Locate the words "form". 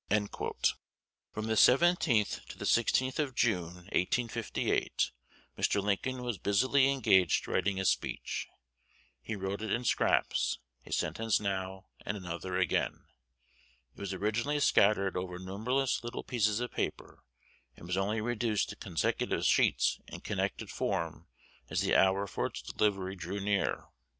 20.71-21.27